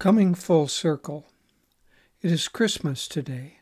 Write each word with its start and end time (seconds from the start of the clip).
Coming 0.00 0.34
full 0.34 0.66
circle, 0.66 1.26
it 2.22 2.32
is 2.32 2.48
Christmas 2.48 3.06
today. 3.06 3.58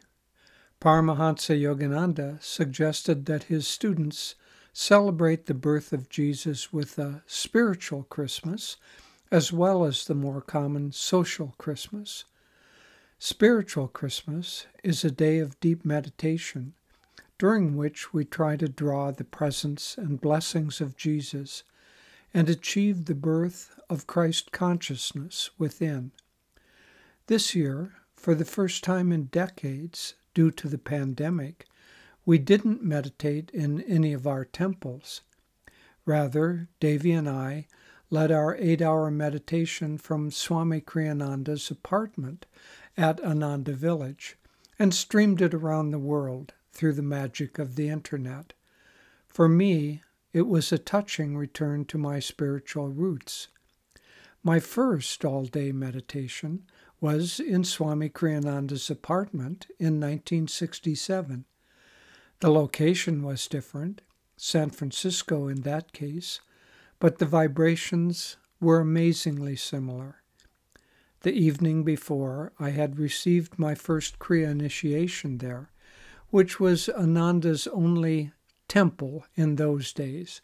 Paramahansa 0.80 1.60
Yogananda 1.60 2.40
suggested 2.40 3.26
that 3.26 3.50
his 3.50 3.66
students 3.66 4.36
celebrate 4.72 5.46
the 5.46 5.54
birth 5.54 5.92
of 5.92 6.08
Jesus 6.08 6.72
with 6.72 6.96
a 6.96 7.24
spiritual 7.26 8.04
Christmas 8.04 8.76
as 9.32 9.52
well 9.52 9.84
as 9.84 10.04
the 10.04 10.14
more 10.14 10.40
common 10.40 10.92
social 10.92 11.56
Christmas. 11.58 12.24
Spiritual 13.18 13.88
Christmas 13.88 14.66
is 14.84 15.04
a 15.04 15.10
day 15.10 15.40
of 15.40 15.58
deep 15.58 15.84
meditation 15.84 16.74
during 17.36 17.76
which 17.76 18.14
we 18.14 18.24
try 18.24 18.54
to 18.54 18.68
draw 18.68 19.10
the 19.10 19.24
presence 19.24 19.98
and 19.98 20.20
blessings 20.20 20.80
of 20.80 20.96
Jesus 20.96 21.64
and 22.32 22.48
achieve 22.48 23.06
the 23.06 23.16
birth 23.16 23.76
of 23.90 24.06
Christ 24.06 24.52
consciousness 24.52 25.50
within. 25.58 26.12
This 27.28 27.54
year, 27.54 27.92
for 28.14 28.34
the 28.34 28.46
first 28.46 28.82
time 28.82 29.12
in 29.12 29.24
decades, 29.24 30.14
due 30.32 30.50
to 30.52 30.66
the 30.66 30.78
pandemic, 30.78 31.66
we 32.24 32.38
didn't 32.38 32.82
meditate 32.82 33.50
in 33.50 33.82
any 33.82 34.14
of 34.14 34.26
our 34.26 34.46
temples. 34.46 35.20
Rather, 36.06 36.70
Devi 36.80 37.12
and 37.12 37.28
I 37.28 37.66
led 38.08 38.32
our 38.32 38.56
eight 38.56 38.80
hour 38.80 39.10
meditation 39.10 39.98
from 39.98 40.30
Swami 40.30 40.80
Kriyananda's 40.80 41.70
apartment 41.70 42.46
at 42.96 43.22
Ananda 43.22 43.74
Village 43.74 44.38
and 44.78 44.94
streamed 44.94 45.42
it 45.42 45.52
around 45.52 45.90
the 45.90 45.98
world 45.98 46.54
through 46.72 46.94
the 46.94 47.02
magic 47.02 47.58
of 47.58 47.76
the 47.76 47.90
internet. 47.90 48.54
For 49.26 49.50
me, 49.50 50.02
it 50.32 50.46
was 50.46 50.72
a 50.72 50.78
touching 50.78 51.36
return 51.36 51.84
to 51.86 51.98
my 51.98 52.20
spiritual 52.20 52.88
roots. 52.88 53.48
My 54.42 54.60
first 54.60 55.26
all 55.26 55.44
day 55.44 55.72
meditation 55.72 56.62
was 57.00 57.38
in 57.38 57.64
Swami 57.64 58.08
Kriyananda's 58.08 58.90
apartment 58.90 59.66
in 59.78 60.00
1967. 60.00 61.44
The 62.40 62.50
location 62.50 63.22
was 63.22 63.46
different, 63.46 64.00
San 64.36 64.70
Francisco 64.70 65.48
in 65.48 65.62
that 65.62 65.92
case, 65.92 66.40
but 66.98 67.18
the 67.18 67.26
vibrations 67.26 68.36
were 68.60 68.80
amazingly 68.80 69.56
similar. 69.56 70.22
The 71.22 71.32
evening 71.32 71.84
before, 71.84 72.52
I 72.58 72.70
had 72.70 72.98
received 72.98 73.58
my 73.58 73.74
first 73.74 74.18
Kriya 74.18 74.50
initiation 74.50 75.38
there, 75.38 75.70
which 76.30 76.60
was 76.60 76.88
Ananda's 76.88 77.66
only 77.68 78.32
temple 78.68 79.24
in 79.34 79.56
those 79.56 79.92
days. 79.92 80.40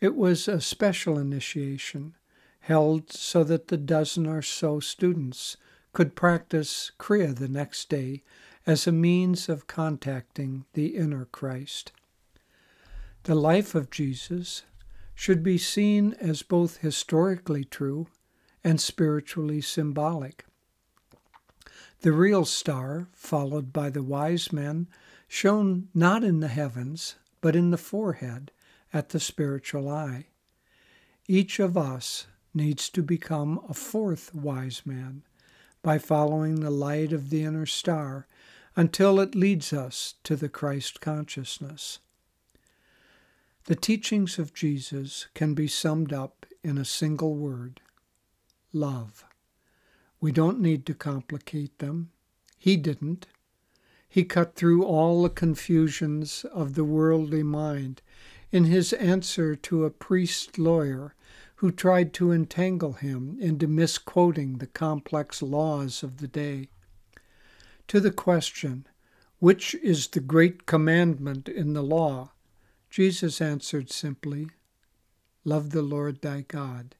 It 0.00 0.16
was 0.16 0.48
a 0.48 0.60
special 0.60 1.18
initiation 1.18 2.14
held 2.62 3.12
so 3.12 3.44
that 3.44 3.68
the 3.68 3.76
dozen 3.76 4.26
or 4.26 4.42
so 4.42 4.80
students 4.80 5.56
could 5.92 6.14
practice 6.14 6.92
Kriya 6.98 7.36
the 7.36 7.48
next 7.48 7.88
day 7.88 8.22
as 8.66 8.86
a 8.86 8.92
means 8.92 9.48
of 9.48 9.66
contacting 9.66 10.64
the 10.74 10.96
inner 10.96 11.24
Christ. 11.26 11.92
The 13.24 13.34
life 13.34 13.74
of 13.74 13.90
Jesus 13.90 14.62
should 15.14 15.42
be 15.42 15.58
seen 15.58 16.14
as 16.20 16.42
both 16.42 16.78
historically 16.78 17.64
true 17.64 18.06
and 18.64 18.80
spiritually 18.80 19.60
symbolic. 19.60 20.44
The 22.00 22.12
real 22.12 22.44
star, 22.44 23.08
followed 23.12 23.72
by 23.72 23.90
the 23.90 24.02
wise 24.02 24.52
men, 24.52 24.88
shone 25.28 25.88
not 25.94 26.24
in 26.24 26.40
the 26.40 26.48
heavens, 26.48 27.16
but 27.40 27.56
in 27.56 27.70
the 27.70 27.78
forehead 27.78 28.50
at 28.92 29.10
the 29.10 29.20
spiritual 29.20 29.88
eye. 29.88 30.26
Each 31.26 31.58
of 31.60 31.76
us 31.76 32.26
needs 32.54 32.88
to 32.90 33.02
become 33.02 33.60
a 33.68 33.74
fourth 33.74 34.34
wise 34.34 34.82
man 34.84 35.22
by 35.82 35.98
following 35.98 36.60
the 36.60 36.70
light 36.70 37.12
of 37.12 37.30
the 37.30 37.42
inner 37.42 37.66
star 37.66 38.26
until 38.76 39.20
it 39.20 39.34
leads 39.34 39.72
us 39.72 40.14
to 40.24 40.36
the 40.36 40.48
Christ 40.48 41.00
consciousness. 41.00 41.98
The 43.64 43.76
teachings 43.76 44.38
of 44.38 44.54
Jesus 44.54 45.28
can 45.34 45.54
be 45.54 45.68
summed 45.68 46.12
up 46.12 46.46
in 46.64 46.78
a 46.78 46.84
single 46.84 47.34
word 47.34 47.80
love. 48.72 49.24
We 50.20 50.32
don't 50.32 50.60
need 50.60 50.86
to 50.86 50.94
complicate 50.94 51.78
them. 51.78 52.10
He 52.58 52.76
didn't. 52.76 53.26
He 54.08 54.24
cut 54.24 54.54
through 54.54 54.84
all 54.84 55.22
the 55.22 55.30
confusions 55.30 56.44
of 56.52 56.74
the 56.74 56.84
worldly 56.84 57.42
mind 57.42 58.02
in 58.50 58.64
his 58.64 58.92
answer 58.92 59.56
to 59.56 59.84
a 59.84 59.90
priest 59.90 60.58
lawyer 60.58 61.14
who 61.62 61.70
tried 61.70 62.12
to 62.12 62.32
entangle 62.32 62.94
him 62.94 63.36
into 63.38 63.68
misquoting 63.68 64.58
the 64.58 64.66
complex 64.66 65.40
laws 65.40 66.02
of 66.02 66.16
the 66.16 66.26
day. 66.26 66.68
To 67.86 68.00
the 68.00 68.10
question, 68.10 68.84
which 69.38 69.76
is 69.76 70.08
the 70.08 70.18
great 70.18 70.66
commandment 70.66 71.48
in 71.48 71.72
the 71.72 71.84
law? 71.84 72.32
Jesus 72.90 73.40
answered 73.40 73.92
simply, 73.92 74.48
Love 75.44 75.70
the 75.70 75.82
Lord 75.82 76.20
thy 76.20 76.40
God 76.40 76.96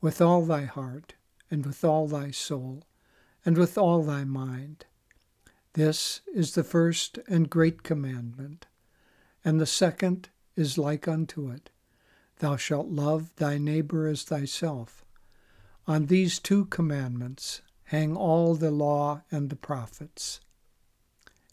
with 0.00 0.20
all 0.20 0.46
thy 0.46 0.62
heart, 0.62 1.14
and 1.50 1.66
with 1.66 1.82
all 1.82 2.06
thy 2.06 2.30
soul, 2.30 2.84
and 3.44 3.58
with 3.58 3.76
all 3.76 4.04
thy 4.04 4.22
mind. 4.22 4.86
This 5.72 6.20
is 6.32 6.54
the 6.54 6.62
first 6.62 7.18
and 7.26 7.50
great 7.50 7.82
commandment, 7.82 8.66
and 9.44 9.60
the 9.60 9.66
second 9.66 10.28
is 10.54 10.78
like 10.78 11.08
unto 11.08 11.50
it 11.50 11.70
Thou 12.44 12.56
shalt 12.56 12.88
love 12.88 13.34
thy 13.36 13.56
neighbor 13.56 14.06
as 14.06 14.22
thyself. 14.22 15.02
On 15.86 16.04
these 16.04 16.38
two 16.38 16.66
commandments 16.66 17.62
hang 17.84 18.14
all 18.14 18.54
the 18.54 18.70
law 18.70 19.22
and 19.30 19.48
the 19.48 19.56
prophets. 19.56 20.40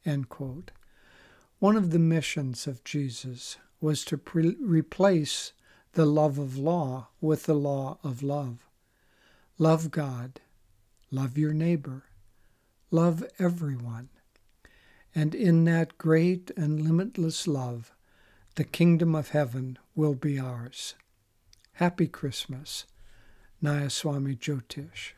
One 0.04 1.78
of 1.78 1.92
the 1.92 1.98
missions 1.98 2.68
of 2.68 2.84
Jesus 2.84 3.58
was 3.80 4.04
to 4.04 4.18
pre- 4.18 4.58
replace 4.60 5.54
the 5.94 6.06
love 6.06 6.38
of 6.38 6.58
law 6.58 7.08
with 7.22 7.44
the 7.44 7.56
law 7.56 7.98
of 8.04 8.22
love. 8.22 8.68
Love 9.58 9.92
God, 9.92 10.42
love 11.10 11.38
your 11.38 11.54
neighbor, 11.54 12.04
love 12.90 13.24
everyone. 13.40 14.10
And 15.16 15.34
in 15.34 15.64
that 15.64 15.98
great 15.98 16.52
and 16.58 16.82
limitless 16.82 17.48
love, 17.48 17.94
the 18.56 18.64
kingdom 18.64 19.16
of 19.16 19.30
heaven 19.30 19.78
will 19.96 20.16
be 20.16 20.40
ours. 20.40 20.96
Happy 21.74 22.08
Christmas. 22.08 22.86
Nayaswami 23.64 24.38
Jyotish. 24.38 25.14